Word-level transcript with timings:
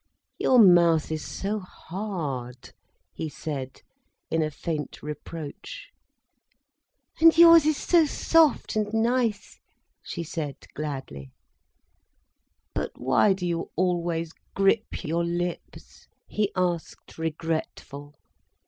"Your 0.39 0.57
mouth 0.57 1.11
is 1.11 1.23
so 1.23 1.59
hard," 1.59 2.73
he 3.13 3.29
said, 3.29 3.83
in 4.31 4.49
faint 4.49 5.03
reproach. 5.03 5.91
"And 7.19 7.37
yours 7.37 7.67
is 7.67 7.77
so 7.77 8.07
soft 8.07 8.75
and 8.75 8.91
nice," 8.95 9.59
she 10.01 10.23
said 10.23 10.55
gladly. 10.73 11.33
"But 12.73 12.93
why 12.99 13.33
do 13.33 13.45
you 13.45 13.69
always 13.75 14.31
grip 14.55 15.03
your 15.03 15.23
lips?" 15.23 16.07
he 16.25 16.51
asked, 16.55 17.19
regretful. 17.19 18.15